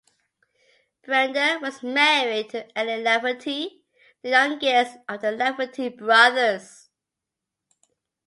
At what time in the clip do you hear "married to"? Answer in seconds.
1.83-2.75